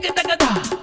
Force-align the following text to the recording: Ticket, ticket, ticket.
Ticket, 0.00 0.14
ticket, 0.14 0.38
ticket. 0.38 0.77